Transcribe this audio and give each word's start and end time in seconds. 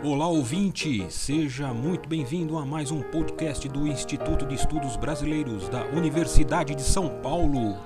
Olá 0.00 0.28
ouvinte, 0.28 1.04
seja 1.10 1.74
muito 1.74 2.08
bem-vindo 2.08 2.56
a 2.56 2.64
mais 2.64 2.92
um 2.92 3.02
podcast 3.02 3.68
do 3.68 3.84
Instituto 3.84 4.46
de 4.46 4.54
Estudos 4.54 4.96
Brasileiros 4.96 5.68
da 5.68 5.84
Universidade 5.86 6.72
de 6.76 6.82
São 6.82 7.20
Paulo. 7.20 7.76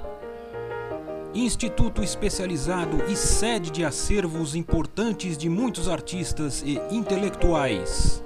Instituto 1.33 2.03
especializado 2.03 3.03
e 3.11 3.17
sede 3.17 3.71
de 3.71 3.83
acervos 3.83 4.55
importantes 4.55 5.39
de 5.39 5.49
muitos 5.49 5.89
artistas 5.89 6.63
e 6.67 6.79
intelectuais. 6.95 8.23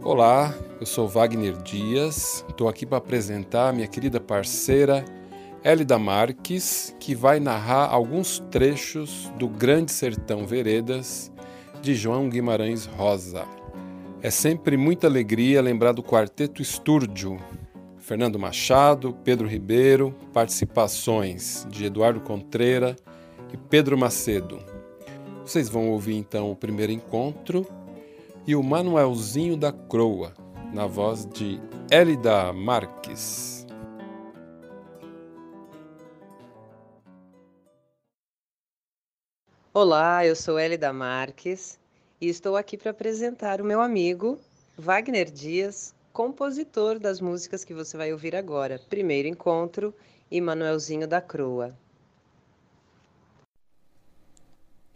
Olá, 0.00 0.54
eu 0.78 0.86
sou 0.86 1.08
Wagner 1.08 1.60
Dias, 1.60 2.44
estou 2.48 2.68
aqui 2.68 2.86
para 2.86 2.98
apresentar 2.98 3.72
minha 3.72 3.88
querida 3.88 4.20
parceira 4.20 5.04
Hélida 5.66 5.98
Marques, 5.98 6.94
que 7.00 7.12
vai 7.12 7.40
narrar 7.40 7.86
alguns 7.86 8.38
trechos 8.52 9.32
do 9.36 9.48
Grande 9.48 9.90
Sertão 9.90 10.46
Veredas 10.46 11.32
de 11.82 11.92
João 11.92 12.28
Guimarães 12.28 12.86
Rosa. 12.86 13.44
É 14.22 14.30
sempre 14.30 14.76
muita 14.76 15.08
alegria 15.08 15.60
lembrar 15.60 15.90
do 15.90 16.04
Quarteto 16.04 16.62
Estúrdio, 16.62 17.40
Fernando 17.98 18.38
Machado, 18.38 19.12
Pedro 19.24 19.48
Ribeiro, 19.48 20.14
participações 20.32 21.66
de 21.68 21.86
Eduardo 21.86 22.20
Contreira 22.20 22.94
e 23.52 23.56
Pedro 23.56 23.98
Macedo. 23.98 24.60
Vocês 25.44 25.68
vão 25.68 25.90
ouvir 25.90 26.14
então 26.14 26.48
o 26.48 26.54
primeiro 26.54 26.92
encontro 26.92 27.66
e 28.46 28.54
o 28.54 28.62
Manuelzinho 28.62 29.56
da 29.56 29.72
Croa, 29.72 30.32
na 30.72 30.86
voz 30.86 31.26
de 31.26 31.60
Hélida 31.90 32.52
Marques. 32.52 33.55
Olá, 39.78 40.24
eu 40.24 40.34
sou 40.34 40.58
Elida 40.58 40.90
Marques 40.90 41.78
e 42.18 42.30
estou 42.30 42.56
aqui 42.56 42.78
para 42.78 42.92
apresentar 42.92 43.60
o 43.60 43.64
meu 43.64 43.82
amigo 43.82 44.40
Wagner 44.74 45.30
Dias, 45.30 45.94
compositor 46.14 46.98
das 46.98 47.20
músicas 47.20 47.62
que 47.62 47.74
você 47.74 47.94
vai 47.94 48.10
ouvir 48.10 48.34
agora, 48.34 48.80
Primeiro 48.88 49.28
Encontro 49.28 49.94
e 50.30 50.40
Manuelzinho 50.40 51.06
da 51.06 51.20
Croa. 51.20 51.76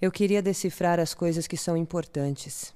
Eu 0.01 0.11
queria 0.11 0.41
decifrar 0.41 0.99
as 0.99 1.13
coisas 1.13 1.47
que 1.47 1.59
são 1.59 1.77
importantes. 1.77 2.75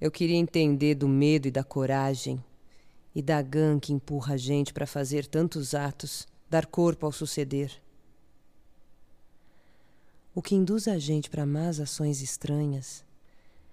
Eu 0.00 0.12
queria 0.12 0.36
entender 0.36 0.94
do 0.94 1.08
medo 1.08 1.48
e 1.48 1.50
da 1.50 1.64
coragem 1.64 2.40
e 3.12 3.20
da 3.20 3.42
gã 3.42 3.80
que 3.80 3.92
empurra 3.92 4.34
a 4.34 4.36
gente 4.36 4.72
para 4.72 4.86
fazer 4.86 5.26
tantos 5.26 5.74
atos, 5.74 6.24
dar 6.48 6.66
corpo 6.66 7.04
ao 7.04 7.10
suceder. 7.10 7.82
O 10.34 10.42
que 10.42 10.56
induz 10.56 10.88
a 10.88 10.98
gente 10.98 11.30
para 11.30 11.46
más 11.46 11.78
ações 11.78 12.20
estranhas 12.20 13.04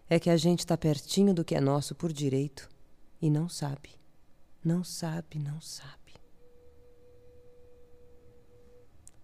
é 0.07 0.19
que 0.19 0.29
a 0.29 0.37
gente 0.37 0.59
está 0.59 0.77
pertinho 0.77 1.33
do 1.33 1.43
que 1.43 1.55
é 1.55 1.59
nosso 1.59 1.95
por 1.95 2.13
direito 2.13 2.69
e 3.19 3.31
não 3.31 3.49
sabe. 3.49 3.89
Não 4.63 4.83
sabe, 4.83 5.39
não 5.39 5.59
sabe. 5.59 6.13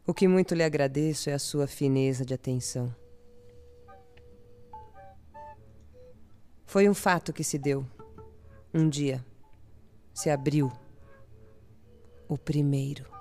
O 0.03 0.15
que 0.15 0.27
muito 0.27 0.55
lhe 0.55 0.63
agradeço 0.63 1.30
é 1.30 1.33
a 1.33 1.39
sua 1.39 1.67
fineza 1.67 2.25
de 2.25 2.33
atenção. 2.33 2.95
Foi 6.65 6.89
um 6.89 6.93
fato 6.93 7.31
que 7.31 7.43
se 7.43 7.59
deu. 7.59 7.85
Um 8.73 8.89
dia 8.89 9.23
se 10.11 10.31
abriu 10.31 10.71
o 12.27 12.38
primeiro. 12.38 13.16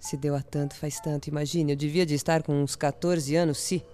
Se 0.00 0.16
deu 0.16 0.34
a 0.34 0.40
tanto, 0.40 0.74
faz 0.74 0.98
tanto. 0.98 1.28
Imagine, 1.28 1.72
eu 1.72 1.76
devia 1.76 2.06
de 2.06 2.14
estar 2.14 2.42
com 2.42 2.54
uns 2.62 2.74
14 2.74 3.36
anos, 3.36 3.58
se. 3.58 3.84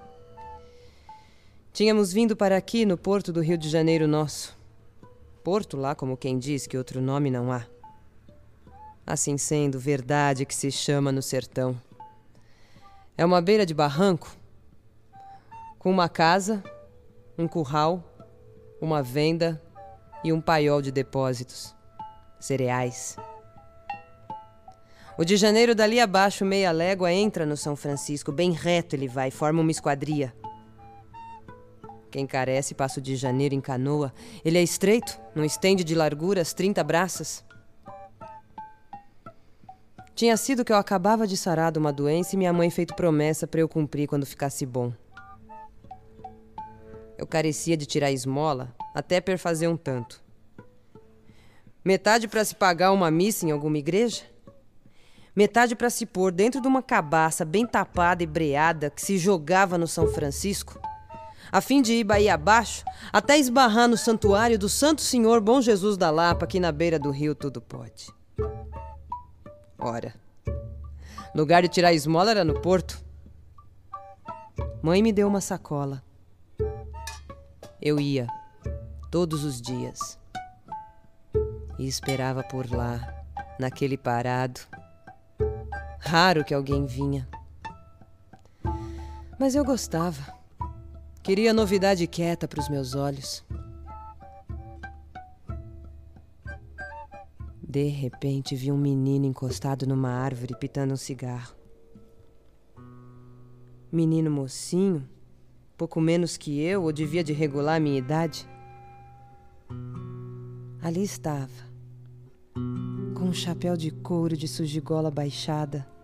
Tínhamos 1.72 2.12
vindo 2.12 2.36
para 2.36 2.56
aqui, 2.56 2.86
no 2.86 2.96
porto 2.96 3.32
do 3.32 3.40
Rio 3.42 3.58
de 3.58 3.68
Janeiro 3.68 4.06
nosso. 4.06 4.56
Porto 5.42 5.76
lá, 5.76 5.96
como 5.96 6.16
quem 6.16 6.38
diz 6.38 6.66
que 6.66 6.78
outro 6.78 7.00
nome 7.02 7.28
não 7.28 7.52
há. 7.52 7.66
Assim 9.04 9.36
sendo, 9.36 9.80
verdade 9.80 10.46
que 10.46 10.54
se 10.54 10.70
chama 10.70 11.10
no 11.10 11.20
sertão. 11.20 11.76
É 13.18 13.24
uma 13.24 13.42
beira 13.42 13.66
de 13.66 13.74
barranco, 13.74 14.34
com 15.78 15.90
uma 15.90 16.08
casa, 16.08 16.62
um 17.36 17.48
curral, 17.48 18.02
uma 18.80 19.02
venda 19.02 19.60
e 20.22 20.32
um 20.32 20.40
paiol 20.40 20.80
de 20.80 20.92
depósitos. 20.92 21.74
Cereais. 22.38 23.16
O 25.18 25.24
de 25.24 25.34
janeiro 25.38 25.74
dali 25.74 25.98
abaixo, 25.98 26.44
meia 26.44 26.70
légua, 26.70 27.10
entra 27.10 27.46
no 27.46 27.56
São 27.56 27.74
Francisco. 27.74 28.30
Bem 28.30 28.52
reto 28.52 28.94
ele 28.94 29.08
vai, 29.08 29.30
forma 29.30 29.62
uma 29.62 29.70
esquadria. 29.70 30.34
Quem 32.10 32.26
carece 32.26 32.74
passa 32.74 33.00
o 33.00 33.02
de 33.02 33.16
janeiro 33.16 33.54
em 33.54 33.60
canoa. 33.60 34.12
Ele 34.44 34.58
é 34.58 34.62
estreito, 34.62 35.18
não 35.34 35.42
estende 35.42 35.82
de 35.82 35.94
largura 35.94 36.42
as 36.42 36.52
30 36.52 36.84
braças. 36.84 37.42
Tinha 40.14 40.36
sido 40.36 40.64
que 40.64 40.72
eu 40.72 40.76
acabava 40.76 41.26
de 41.26 41.36
sarar 41.36 41.72
de 41.72 41.78
uma 41.78 41.92
doença 41.92 42.34
e 42.34 42.38
minha 42.38 42.52
mãe 42.52 42.68
feito 42.68 42.94
promessa 42.94 43.46
para 43.46 43.60
eu 43.60 43.68
cumprir 43.68 44.06
quando 44.06 44.26
ficasse 44.26 44.66
bom. 44.66 44.92
Eu 47.16 47.26
carecia 47.26 47.76
de 47.76 47.86
tirar 47.86 48.12
esmola, 48.12 48.74
até 48.94 49.18
perfazer 49.18 49.68
um 49.68 49.78
tanto. 49.78 50.22
Metade 51.82 52.28
para 52.28 52.44
se 52.44 52.54
pagar 52.54 52.92
uma 52.92 53.10
missa 53.10 53.46
em 53.46 53.50
alguma 53.50 53.78
igreja, 53.78 54.24
metade 55.36 55.76
para 55.76 55.90
se 55.90 56.06
pôr 56.06 56.32
dentro 56.32 56.62
de 56.62 56.66
uma 56.66 56.82
cabaça 56.82 57.44
bem 57.44 57.66
tapada 57.66 58.22
e 58.22 58.26
breada 58.26 58.88
que 58.88 59.02
se 59.02 59.18
jogava 59.18 59.76
no 59.76 59.86
São 59.86 60.08
Francisco, 60.08 60.80
a 61.52 61.60
fim 61.60 61.82
de 61.82 61.92
ir 61.92 62.04
Bahia 62.04 62.34
abaixo 62.34 62.82
até 63.12 63.38
esbarrar 63.38 63.86
no 63.86 63.98
santuário 63.98 64.58
do 64.58 64.68
Santo 64.68 65.02
Senhor 65.02 65.40
Bom 65.42 65.60
Jesus 65.60 65.98
da 65.98 66.10
Lapa, 66.10 66.46
aqui 66.46 66.58
na 66.58 66.72
beira 66.72 66.98
do 66.98 67.10
rio 67.10 67.34
tudo 67.34 67.60
pode. 67.60 68.10
Ora, 69.78 70.14
lugar 71.34 71.62
de 71.62 71.68
tirar 71.68 71.92
esmola 71.92 72.30
era 72.30 72.42
no 72.42 72.60
porto. 72.60 73.04
Mãe 74.82 75.02
me 75.02 75.12
deu 75.12 75.28
uma 75.28 75.40
sacola. 75.40 76.02
Eu 77.80 78.00
ia, 78.00 78.26
todos 79.10 79.44
os 79.44 79.60
dias, 79.60 80.18
e 81.78 81.86
esperava 81.86 82.42
por 82.42 82.68
lá, 82.70 83.24
naquele 83.60 83.96
parado, 83.96 84.60
Raro 86.06 86.44
que 86.44 86.54
alguém 86.54 86.86
vinha. 86.86 87.28
Mas 89.40 89.56
eu 89.56 89.64
gostava. 89.64 90.32
Queria 91.20 91.52
novidade 91.52 92.06
quieta 92.06 92.46
para 92.46 92.60
os 92.60 92.68
meus 92.68 92.94
olhos. 92.94 93.44
De 97.60 97.88
repente 97.88 98.54
vi 98.54 98.70
um 98.70 98.78
menino 98.78 99.26
encostado 99.26 99.84
numa 99.84 100.10
árvore 100.10 100.54
pitando 100.56 100.92
um 100.92 100.96
cigarro. 100.96 101.56
Menino 103.90 104.30
mocinho, 104.30 105.08
pouco 105.76 106.00
menos 106.00 106.36
que 106.36 106.62
eu, 106.62 106.84
ou 106.84 106.92
devia 106.92 107.24
de 107.24 107.32
regular 107.32 107.78
a 107.78 107.80
minha 107.80 107.98
idade. 107.98 108.48
Ali 110.80 111.02
estava, 111.02 111.50
com 112.54 113.24
um 113.24 113.32
chapéu 113.32 113.76
de 113.76 113.90
couro 113.90 114.36
de 114.36 114.46
sujigola 114.46 115.10
baixada 115.10 115.95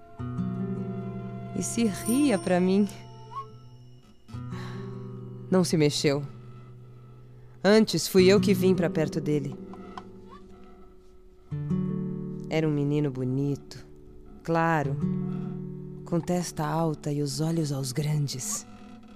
e 1.57 1.63
se 1.63 1.85
ria 1.85 2.39
para 2.39 2.61
mim. 2.61 2.89
Não 5.51 5.63
se 5.65 5.77
mexeu. 5.77 6.23
Antes 7.63 8.09
fui 8.09 8.27
eu 8.27 8.41
que 8.41 8.55
vim 8.55 8.75
para 8.75 8.91
perto 8.91 9.21
dele. 9.21 9.55
Era 12.49 12.69
um 12.69 12.73
menino 12.73 13.11
bonito, 13.11 13.87
claro, 14.43 14.97
com 16.05 16.21
testa 16.21 16.67
alta 16.67 17.11
e 17.11 17.23
os 17.23 17.41
olhos 17.41 17.73
aos 17.73 17.93
grandes, 17.93 18.67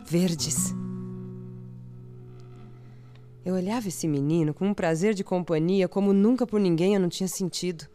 verdes. 0.06 0.74
Eu 3.44 3.54
olhava 3.54 3.88
esse 3.88 4.08
menino 4.08 4.52
com 4.52 4.68
um 4.68 4.74
prazer 4.74 5.14
de 5.14 5.22
companhia 5.22 5.88
como 5.88 6.12
nunca 6.12 6.46
por 6.46 6.58
ninguém 6.58 6.94
eu 6.94 7.00
não 7.00 7.08
tinha 7.08 7.28
sentido. 7.28 7.86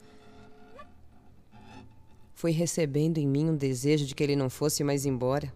Fui 2.41 2.49
recebendo 2.49 3.19
em 3.19 3.27
mim 3.27 3.51
um 3.51 3.55
desejo 3.55 4.03
de 4.03 4.15
que 4.15 4.23
ele 4.23 4.35
não 4.35 4.49
fosse 4.49 4.83
mais 4.83 5.05
embora, 5.05 5.53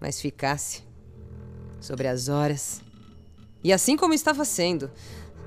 mas 0.00 0.18
ficasse 0.18 0.82
sobre 1.78 2.08
as 2.08 2.30
horas. 2.30 2.80
E 3.62 3.70
assim 3.70 3.94
como 3.94 4.14
estava 4.14 4.46
sendo, 4.46 4.90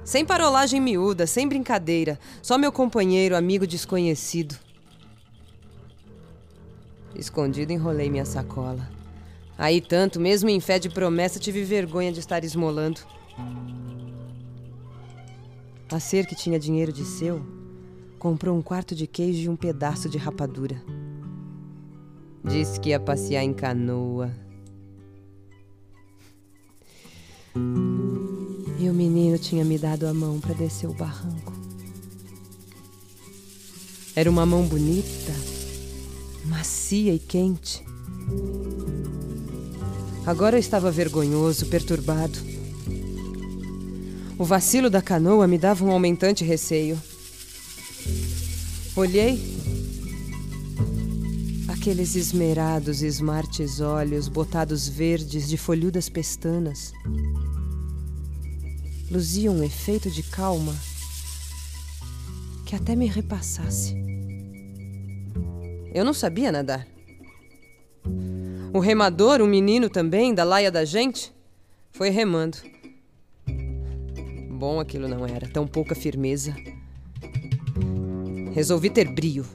sem 0.06 0.24
parolagem 0.24 0.80
miúda, 0.80 1.26
sem 1.26 1.48
brincadeira, 1.48 2.20
só 2.40 2.56
meu 2.56 2.72
companheiro, 2.72 3.36
amigo 3.36 3.66
desconhecido. 3.66 4.56
Escondido, 7.16 7.74
enrolei 7.74 8.08
minha 8.08 8.24
sacola. 8.24 8.88
Aí 9.58 9.82
tanto, 9.82 10.20
mesmo 10.20 10.52
em 10.52 10.60
fé 10.60 10.78
de 10.78 10.88
promessa, 10.88 11.40
tive 11.40 11.64
vergonha 11.64 12.12
de 12.12 12.20
estar 12.20 12.44
esmolando. 12.44 13.02
A 15.92 16.00
ser 16.00 16.28
que 16.28 16.36
tinha 16.36 16.60
dinheiro 16.60 16.94
de 16.94 17.06
seu, 17.06 17.57
comprou 18.18 18.58
um 18.58 18.62
quarto 18.62 18.96
de 18.96 19.08
queijo 19.08 19.44
e 19.44 19.50
um 19.50 19.56
pedaço 19.56 20.10
de 20.10 20.18
rapadura. 20.18 20.82
Disse 22.44 22.80
que 22.80 22.90
ia 22.90 23.00
passear 23.00 23.44
em 23.44 23.54
canoa. 23.54 24.32
E 28.80 28.90
o 28.90 28.94
menino 28.94 29.38
tinha 29.38 29.66
me 29.66 29.78
dado 29.78 30.06
a 30.06 30.14
mão 30.14 30.40
para 30.40 30.54
descer 30.54 30.90
o 30.90 30.94
barranco. 30.94 31.54
Era 34.16 34.30
uma 34.30 34.46
mão 34.46 34.66
bonita, 34.66 35.34
macia 36.46 37.14
e 37.14 37.20
quente. 37.20 37.84
Agora 40.26 40.56
eu 40.56 40.60
estava 40.60 40.92
vergonhoso, 40.92 41.68
perturbado. 41.68 42.38
O 44.38 44.44
vacilo 44.44 44.90
da 44.90 45.02
canoa 45.02 45.48
me 45.48 45.58
dava 45.58 45.84
um 45.84 45.92
aumentante 45.92 46.44
receio. 46.44 47.00
Olhei. 48.98 49.40
Aqueles 51.68 52.16
esmerados 52.16 53.04
e 53.04 53.06
smartes 53.06 53.80
olhos 53.80 54.28
botados 54.28 54.88
verdes 54.88 55.48
de 55.48 55.56
folhudas 55.56 56.10
pestanas 56.10 56.92
luziam 59.12 59.58
um 59.58 59.64
efeito 59.64 60.10
de 60.10 60.24
calma 60.24 60.76
que 62.66 62.76
até 62.76 62.96
me 62.96 63.06
repassasse. 63.06 63.96
Eu 65.94 66.04
não 66.04 66.14
sabia 66.14 66.52
nadar. 66.52 66.88
O 68.74 68.80
remador, 68.80 69.44
um 69.44 69.48
menino 69.48 69.92
também, 69.92 70.34
da 70.34 70.44
laia 70.44 70.72
da 70.72 70.84
gente, 70.84 71.32
foi 71.92 72.10
remando. 72.10 72.58
Bom 74.50 74.80
aquilo 74.80 75.08
não 75.08 75.24
era, 75.24 75.48
tão 75.48 75.68
pouca 75.68 75.94
firmeza. 75.94 76.56
Resolvi 78.58 78.90
ter 78.90 79.14
brio. 79.14 79.46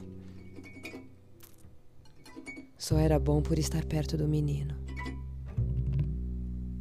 Só 2.77 2.97
era 2.97 3.19
bom 3.19 3.41
por 3.41 3.59
estar 3.59 3.83
perto 3.83 4.15
do 4.15 4.29
menino. 4.29 4.77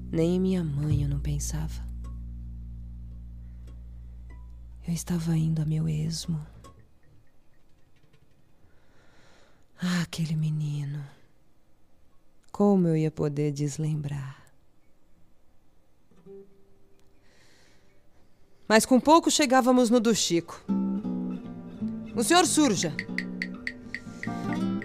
Nem 0.09 0.37
em 0.37 0.41
minha 0.41 0.63
mãe 0.63 1.03
eu 1.03 1.09
não 1.09 1.19
pensava. 1.19 1.85
Eu 4.87 4.95
estava 4.95 5.37
indo 5.37 5.63
a 5.63 5.65
meu 5.65 5.89
esmo. 5.89 6.41
Ah, 9.81 10.03
aquele 10.03 10.37
menino. 10.37 11.05
Como 12.53 12.87
eu 12.87 12.97
ia 12.97 13.11
poder 13.11 13.51
deslembrar? 13.51 14.41
Mas 18.69 18.87
com 18.87 19.01
pouco 19.01 19.29
chegávamos 19.29 19.91
no 19.91 19.99
do 19.99 20.15
Chico. 20.15 20.65
O 22.15 22.23
senhor 22.23 22.47
surja. 22.47 22.93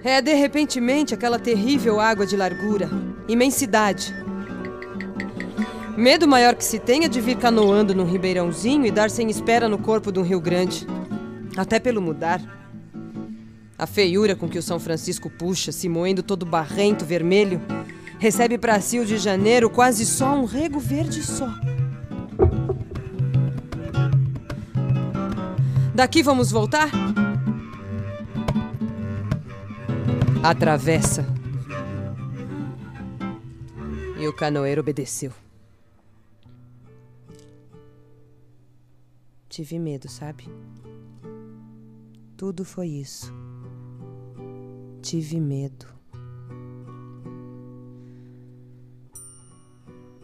É 0.03 0.21
de 0.21 0.33
repentemente 0.33 1.13
aquela 1.13 1.37
terrível 1.37 1.99
água 1.99 2.25
de 2.25 2.37
largura, 2.37 2.89
imensidade. 3.27 4.15
Medo 5.97 6.27
maior 6.27 6.55
que 6.55 6.63
se 6.63 6.79
tenha 6.79 7.09
de 7.09 7.19
vir 7.19 7.37
canoando 7.37 7.93
num 7.93 8.05
ribeirãozinho 8.05 8.85
e 8.85 8.91
dar 8.91 9.09
sem 9.09 9.29
espera 9.29 9.67
no 9.67 9.77
corpo 9.77 10.11
de 10.11 10.19
um 10.19 10.23
rio 10.23 10.39
grande. 10.39 10.87
Até 11.57 11.79
pelo 11.79 12.01
mudar. 12.01 12.41
A 13.77 13.85
feiura 13.85 14.35
com 14.35 14.47
que 14.47 14.57
o 14.57 14.63
São 14.63 14.79
Francisco 14.79 15.29
puxa, 15.29 15.71
se 15.71 15.89
moendo 15.89 16.23
todo 16.23 16.45
barrento, 16.45 17.03
vermelho, 17.03 17.61
recebe 18.19 18.57
para 18.57 18.79
si 18.79 18.99
o 18.99 19.05
de 19.05 19.17
janeiro 19.17 19.69
quase 19.69 20.05
só 20.05 20.33
um 20.33 20.45
rego 20.45 20.79
verde 20.79 21.21
só. 21.21 21.49
Daqui 25.97 26.21
vamos 26.21 26.51
voltar? 26.51 26.91
Atravessa. 30.43 31.25
E 34.19 34.27
o 34.27 34.35
canoeiro 34.35 34.81
obedeceu. 34.81 35.33
Tive 39.49 39.79
medo, 39.79 40.07
sabe? 40.07 40.47
Tudo 42.37 42.63
foi 42.63 42.89
isso. 42.89 43.33
Tive 45.01 45.39
medo. 45.39 45.87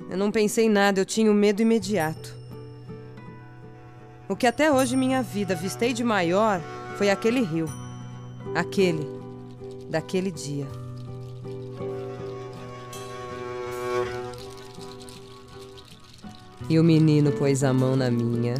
Eu 0.07 0.17
não 0.19 0.31
pensei 0.31 0.65
em 0.65 0.69
nada, 0.69 1.01
eu 1.01 1.05
tinha 1.05 1.31
o 1.31 1.33
um 1.33 1.35
medo 1.35 1.63
imediato. 1.63 2.42
O 4.33 4.35
que 4.35 4.47
até 4.47 4.71
hoje 4.71 4.97
minha 4.97 5.21
vida 5.21 5.53
vistei 5.53 5.93
de 5.93 6.03
maior 6.03 6.59
foi 6.97 7.11
aquele 7.11 7.41
rio. 7.41 7.67
Aquele, 8.55 9.07
daquele 9.91 10.31
dia. 10.31 10.65
E 16.67 16.79
o 16.79 16.83
menino 16.83 17.31
pôs 17.33 17.63
a 17.63 17.71
mão 17.71 17.95
na 17.95 18.09
minha 18.09 18.55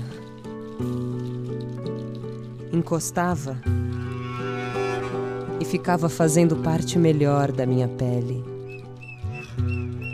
encostava 2.72 3.58
e 5.60 5.66
ficava 5.66 6.08
fazendo 6.08 6.56
parte 6.58 7.00
melhor 7.00 7.52
da 7.52 7.66
minha 7.66 7.88
pele, 7.88 8.46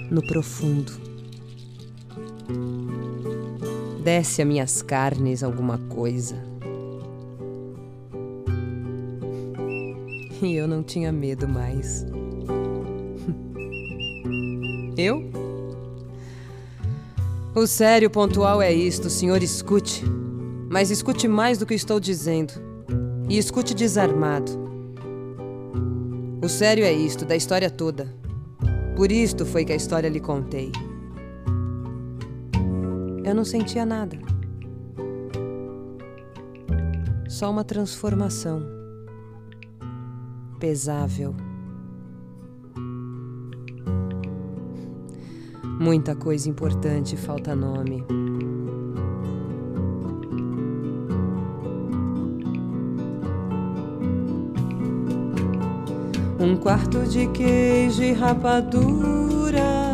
no 0.10 0.26
profundo. 0.26 1.10
Desce 4.04 4.42
a 4.42 4.46
minhas 4.46 4.82
carnes 4.82 5.44
alguma 5.44 5.78
coisa. 5.78 6.36
E 10.42 10.56
eu 10.56 10.68
não 10.68 10.82
tinha 10.82 11.12
medo 11.12 11.48
mais. 11.48 12.04
Eu? 14.98 15.30
O 17.54 17.68
sério 17.68 18.10
pontual 18.10 18.62
é 18.62 18.72
isto, 18.72 19.10
senhor, 19.10 19.44
escute. 19.44 20.02
Mas 20.70 20.92
escute 20.92 21.28
mais 21.28 21.58
do 21.58 21.66
que 21.66 21.74
estou 21.74 22.00
dizendo. 22.00 22.54
E 23.28 23.38
escute 23.38 23.74
desarmado. 23.74 24.50
O 26.42 26.48
sério 26.48 26.86
é 26.86 26.94
isto, 26.94 27.26
da 27.26 27.36
história 27.36 27.70
toda. 27.70 28.16
Por 28.96 29.12
isto 29.12 29.46
foi 29.46 29.66
que 29.66 29.74
a 29.74 29.76
história 29.76 30.08
lhe 30.08 30.22
contei. 30.22 30.72
Eu 33.30 33.36
não 33.36 33.46
sentia 33.46 33.86
nada. 33.86 34.18
Só 37.28 37.52
uma 37.52 37.64
transformação. 37.64 38.64
Pesável. 40.60 41.36
Muita 45.80 46.16
coisa 46.16 46.50
importante 46.50 47.16
falta 47.16 47.56
nome. 47.56 48.04
Um 56.40 56.58
quarto 56.58 57.04
de 57.04 57.28
queijo 57.28 58.02
e 58.02 58.12
rapadura. 58.12 59.89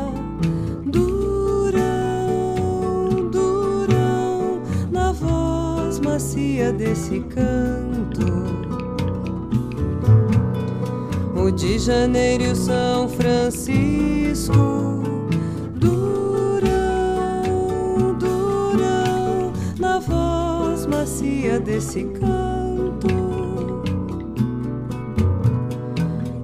Macia 6.05 6.71
desse 6.71 7.19
canto. 7.21 8.25
O 11.35 11.49
de 11.51 11.79
Janeiro 11.79 12.43
e 12.43 12.51
o 12.51 12.55
São 12.55 13.09
Francisco. 13.09 14.53
Durão, 15.73 16.63
durão, 18.19 19.51
na 19.79 19.99
voz 19.99 20.85
macia 20.85 21.59
desse 21.59 22.03
canto. 22.03 23.07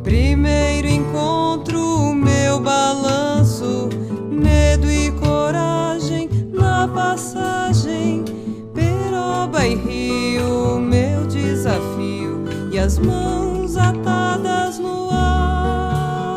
Primeiro 0.03 0.87
encontro, 0.87 1.40
as 12.91 12.99
mãos 12.99 13.77
atadas 13.77 14.77
no 14.77 15.09
ar. 15.11 16.27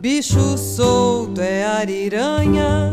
Bicho 0.00 0.58
solto 0.58 1.40
é 1.40 1.64
ariranha 1.64 2.90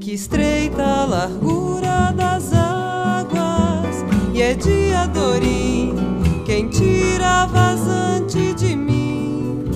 que 0.00 0.14
estreita 0.14 0.82
a 0.82 1.04
largura 1.04 2.10
das 2.16 2.54
águas 2.54 4.02
e 4.32 4.40
é 4.40 4.54
de 4.54 4.94
adorim 4.94 5.94
quem 6.46 6.70
tira 6.70 7.44
vazante 7.44 8.54
de 8.54 8.74
mim. 8.74 9.66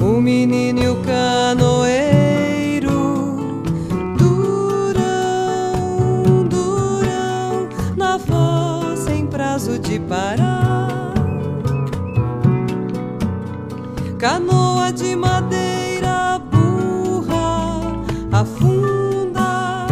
O 0.00 0.20
menino 0.20 0.80
e 0.80 0.88
o 0.90 1.02
canoeiro, 1.02 1.85
de 9.78 9.98
parar. 10.00 11.14
Canoa 14.18 14.92
de 14.92 15.14
madeira 15.14 16.40
burra, 16.50 17.82
afunda, 18.32 19.86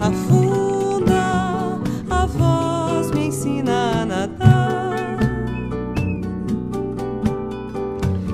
afunda, 0.00 1.78
a 2.10 2.26
voz 2.26 3.10
me 3.12 3.26
ensina 3.26 4.02
a 4.02 4.06
nadar. 4.06 5.18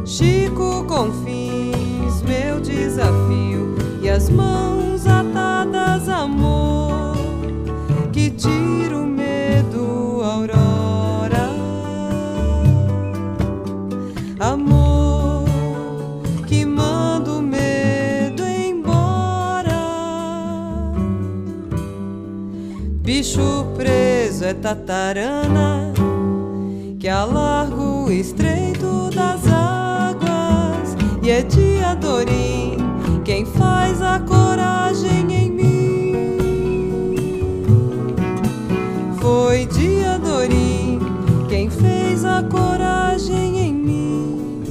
Chico 0.06 0.84
Confins, 0.86 2.22
meu 2.22 2.60
desafio, 2.60 3.74
e 4.02 4.08
as 4.08 4.30
mãos 4.30 5.06
atadas, 5.06 6.08
amor, 6.08 7.16
que 8.12 8.30
tira 8.30 8.63
é 24.46 24.52
tatarana 24.52 25.90
que 27.00 27.08
alarga 27.08 27.74
o 27.74 28.12
estreito 28.12 29.08
das 29.14 29.46
águas 29.46 30.94
e 31.22 31.30
é 31.30 31.40
diadorim 31.42 32.76
quem 33.24 33.46
faz 33.46 34.02
a 34.02 34.20
coragem 34.20 35.32
em 35.32 35.50
mim. 35.50 36.36
Foi 39.18 39.64
diadorim 39.66 40.98
quem 41.48 41.70
fez 41.70 42.22
a 42.26 42.42
coragem 42.42 43.58
em 43.60 43.72
mim. 43.72 44.62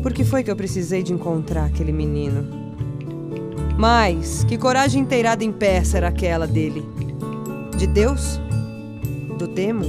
Por 0.00 0.12
que 0.12 0.24
foi 0.24 0.44
que 0.44 0.50
eu 0.50 0.56
precisei 0.56 1.02
de 1.02 1.12
encontrar 1.12 1.64
aquele 1.64 1.90
menino? 1.90 2.60
Mas 3.76 4.44
que 4.44 4.56
coragem 4.56 5.02
inteirada 5.02 5.42
em 5.42 5.50
peça 5.50 5.96
era 5.96 6.08
aquela 6.08 6.46
dele? 6.46 6.99
De 7.80 7.86
Deus? 7.86 8.38
do 9.38 9.46
demo? 9.46 9.86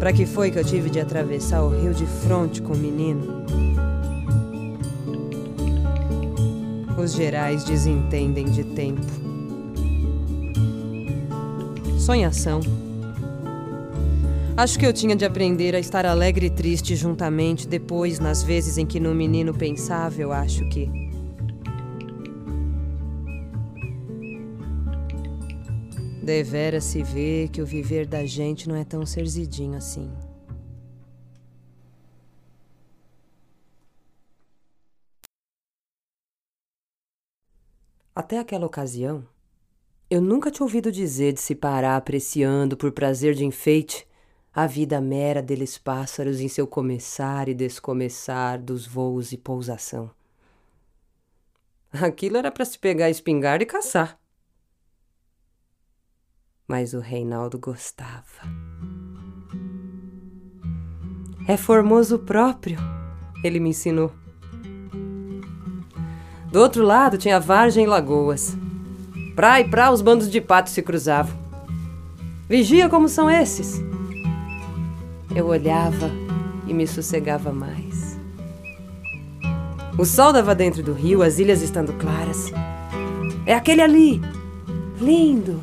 Para 0.00 0.12
que 0.12 0.26
foi 0.26 0.50
que 0.50 0.58
eu 0.58 0.64
tive 0.64 0.90
de 0.90 0.98
atravessar 0.98 1.62
o 1.62 1.68
rio 1.68 1.94
de 1.94 2.04
fronte 2.06 2.60
com 2.60 2.72
o 2.72 2.76
menino? 2.76 3.44
Os 7.00 7.12
gerais 7.12 7.62
desentendem 7.62 8.46
de 8.46 8.64
tempo. 8.64 9.06
Sonhação. 12.00 12.58
Acho 14.56 14.76
que 14.76 14.84
eu 14.84 14.92
tinha 14.92 15.14
de 15.14 15.24
aprender 15.24 15.76
a 15.76 15.78
estar 15.78 16.04
alegre 16.04 16.46
e 16.46 16.50
triste 16.50 16.96
juntamente 16.96 17.68
depois, 17.68 18.18
nas 18.18 18.42
vezes 18.42 18.76
em 18.76 18.84
que 18.84 18.98
no 18.98 19.14
menino 19.14 19.54
pensava, 19.54 20.20
eu 20.20 20.32
acho 20.32 20.68
que. 20.68 21.11
Devera 26.22 26.80
se 26.80 27.02
vê 27.02 27.48
que 27.52 27.60
o 27.60 27.66
viver 27.66 28.06
da 28.06 28.24
gente 28.24 28.68
não 28.68 28.76
é 28.76 28.84
tão 28.84 29.04
serzidinho 29.04 29.76
assim. 29.76 30.08
Até 38.14 38.38
aquela 38.38 38.66
ocasião, 38.66 39.26
eu 40.08 40.20
nunca 40.20 40.48
tinha 40.48 40.64
ouvido 40.64 40.92
dizer 40.92 41.32
de 41.32 41.40
se 41.40 41.56
parar 41.56 41.96
apreciando 41.96 42.76
por 42.76 42.92
prazer 42.92 43.34
de 43.34 43.44
enfeite 43.44 44.06
a 44.54 44.64
vida 44.64 45.00
mera 45.00 45.42
deles 45.42 45.76
pássaros 45.76 46.40
em 46.40 46.46
seu 46.46 46.68
começar 46.68 47.48
e 47.48 47.54
descomeçar 47.54 48.62
dos 48.62 48.86
voos 48.86 49.32
e 49.32 49.36
pousação. 49.36 50.08
Aquilo 51.90 52.36
era 52.36 52.52
para 52.52 52.64
se 52.64 52.78
pegar 52.78 53.06
a 53.06 53.10
espingarda 53.10 53.64
e 53.64 53.66
caçar 53.66 54.21
mas 56.72 56.94
o 56.94 57.00
Reinaldo 57.00 57.58
gostava. 57.58 58.24
É 61.46 61.54
formoso 61.54 62.18
próprio, 62.20 62.78
ele 63.44 63.60
me 63.60 63.68
ensinou. 63.68 64.10
Do 66.50 66.58
outro 66.60 66.82
lado 66.82 67.18
tinha 67.18 67.38
vargem 67.38 67.84
e 67.84 67.86
lagoas. 67.86 68.56
Pra 69.36 69.60
e 69.60 69.68
pra 69.68 69.92
os 69.92 70.00
bandos 70.00 70.30
de 70.30 70.40
patos 70.40 70.72
se 70.72 70.80
cruzavam. 70.80 71.38
Vigia 72.48 72.88
como 72.88 73.06
são 73.06 73.30
esses. 73.30 73.78
Eu 75.36 75.48
olhava 75.48 76.10
e 76.66 76.72
me 76.72 76.86
sossegava 76.86 77.52
mais. 77.52 78.18
O 79.98 80.06
sol 80.06 80.32
dava 80.32 80.54
dentro 80.54 80.82
do 80.82 80.94
rio, 80.94 81.22
as 81.22 81.38
ilhas 81.38 81.60
estando 81.60 81.92
claras. 81.98 82.50
É 83.44 83.52
aquele 83.52 83.82
ali, 83.82 84.22
lindo, 84.98 85.60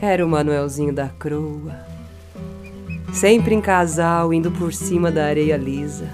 era 0.00 0.24
o 0.24 0.28
Manuelzinho 0.28 0.92
da 0.92 1.08
Croa. 1.08 1.76
Sempre 3.12 3.54
em 3.54 3.60
casal, 3.60 4.34
indo 4.34 4.50
por 4.50 4.72
cima 4.72 5.10
da 5.10 5.24
areia 5.24 5.56
lisa. 5.56 6.08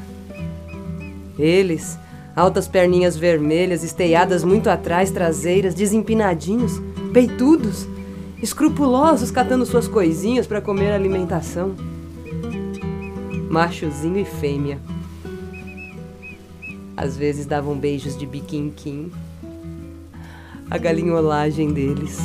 Eles, 1.38 1.98
altas 2.36 2.68
perninhas 2.68 3.16
vermelhas, 3.16 3.82
esteiadas 3.82 4.44
muito 4.44 4.68
atrás, 4.68 5.10
traseiras, 5.10 5.74
desempinadinhos, 5.74 6.80
peitudos, 7.12 7.88
escrupulosos 8.42 9.30
catando 9.30 9.64
suas 9.64 9.88
coisinhas 9.88 10.46
para 10.46 10.60
comer 10.60 10.92
alimentação. 10.92 11.74
Machozinho 13.50 14.18
e 14.18 14.24
fêmea. 14.24 14.78
Às 16.96 17.16
vezes 17.16 17.46
davam 17.46 17.76
beijos 17.76 18.16
de 18.16 18.26
biquinquim. 18.26 19.10
A 20.70 20.76
galinholagem 20.76 21.72
deles. 21.72 22.20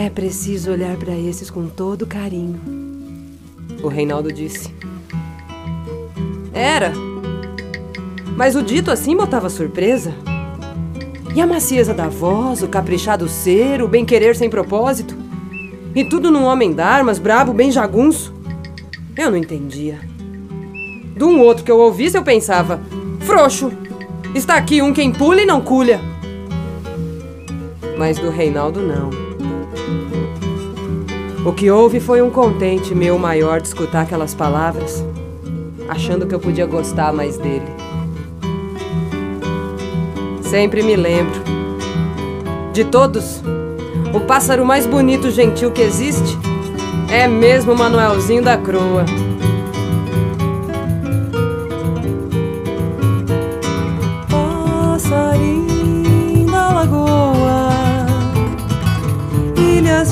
É 0.00 0.08
preciso 0.08 0.70
olhar 0.70 0.96
para 0.96 1.12
esses 1.12 1.50
com 1.50 1.66
todo 1.66 2.06
carinho. 2.06 2.60
O 3.82 3.88
Reinaldo 3.88 4.32
disse. 4.32 4.72
Era. 6.54 6.92
Mas 8.36 8.54
o 8.54 8.62
dito 8.62 8.92
assim 8.92 9.16
botava 9.16 9.50
surpresa. 9.50 10.14
E 11.34 11.40
a 11.40 11.48
macieza 11.48 11.92
da 11.92 12.06
voz, 12.06 12.62
o 12.62 12.68
caprichado 12.68 13.28
ser, 13.28 13.82
o 13.82 13.88
bem-querer 13.88 14.36
sem 14.36 14.48
propósito. 14.48 15.16
E 15.92 16.04
tudo 16.04 16.30
num 16.30 16.44
homem 16.44 16.72
d'armas, 16.72 17.18
brabo, 17.18 17.52
bem 17.52 17.72
jagunço. 17.72 18.32
Eu 19.16 19.32
não 19.32 19.36
entendia. 19.36 19.98
De 21.16 21.24
um 21.24 21.40
outro 21.40 21.64
que 21.64 21.72
eu 21.72 21.78
ouvisse, 21.80 22.16
eu 22.16 22.22
pensava: 22.22 22.80
frouxo, 23.18 23.72
está 24.32 24.54
aqui 24.54 24.80
um 24.80 24.92
quem 24.92 25.10
pula 25.10 25.40
e 25.40 25.46
não 25.46 25.60
culha. 25.60 26.00
Mas 27.98 28.16
do 28.16 28.30
Reinaldo, 28.30 28.80
não. 28.80 29.27
O 31.48 31.52
que 31.54 31.70
houve 31.70 31.98
foi 31.98 32.20
um 32.20 32.28
contente 32.28 32.94
meu 32.94 33.18
maior 33.18 33.58
de 33.58 33.68
escutar 33.68 34.02
aquelas 34.02 34.34
palavras, 34.34 35.02
achando 35.88 36.26
que 36.26 36.34
eu 36.34 36.38
podia 36.38 36.66
gostar 36.66 37.10
mais 37.10 37.38
dele. 37.38 37.64
Sempre 40.42 40.82
me 40.82 40.94
lembro. 40.94 41.40
De 42.74 42.84
todos, 42.84 43.42
o 44.12 44.20
pássaro 44.20 44.62
mais 44.62 44.84
bonito 44.84 45.30
gentil 45.30 45.70
que 45.70 45.80
existe 45.80 46.36
é 47.10 47.26
mesmo 47.26 47.72
o 47.72 47.78
Manuelzinho 47.78 48.42
da 48.42 48.58
Croa. 48.58 49.06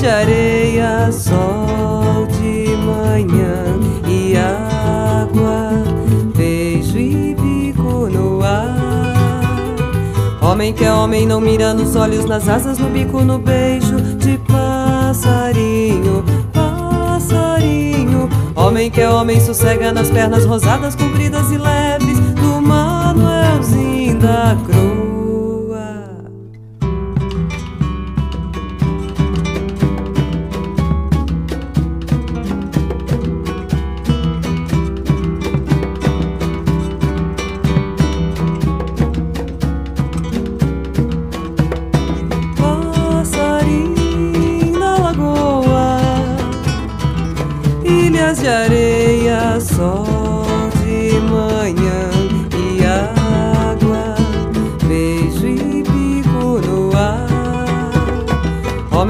Areia, 0.07 1.11
sol 1.11 2.27
de 2.39 2.75
manhã 2.77 3.79
e 4.07 4.35
água, 4.37 5.71
beijo 6.35 6.97
e 6.97 7.35
bico 7.35 8.07
no 8.09 8.41
ar. 8.43 8.87
Homem 10.41 10.73
que 10.73 10.85
é 10.85 10.93
homem 10.93 11.25
não 11.25 11.41
mira 11.41 11.73
nos 11.73 11.95
olhos, 11.95 12.25
nas 12.25 12.47
asas, 12.47 12.77
no 12.77 12.89
bico, 12.89 13.21
no 13.21 13.37
beijo 13.37 13.99
de 14.17 14.37
passarinho, 14.39 16.23
passarinho. 16.53 18.29
Homem 18.55 18.89
que 18.89 19.01
é 19.01 19.09
homem 19.09 19.39
sossega 19.39 19.91
nas 19.91 20.09
pernas 20.09 20.45
rosadas, 20.45 20.95
compridas 20.95 21.51
e 21.51 21.57
leves 21.57 22.19
do 22.35 22.61
Manuelzinho 22.61 24.17
da 24.19 24.57
Cruz. 24.65 25.06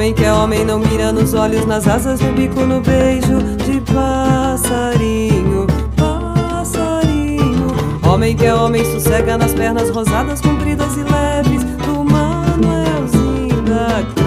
Homem 0.08 0.16
que 0.16 0.24
é 0.24 0.34
homem 0.34 0.64
não 0.64 0.80
mira 0.80 1.12
nos 1.12 1.34
olhos, 1.34 1.66
nas 1.66 1.86
asas, 1.86 2.22
no 2.22 2.32
bico, 2.32 2.62
no 2.62 2.80
beijo 2.80 3.42
de 3.66 3.82
passarinho, 3.92 5.68
passarinho. 5.98 7.76
Homem 8.10 8.34
que 8.34 8.46
é 8.46 8.56
homem 8.56 8.86
sossega 8.86 9.38
nas 9.38 9.54
pernas 9.54 9.90
rosadas, 9.90 10.40
compridas 10.40 10.96
e 10.96 11.04
leves 11.04 11.62
do 11.86 12.06
Manuelzinho 12.06 13.62
da 13.64 14.02
Crua. 14.16 14.27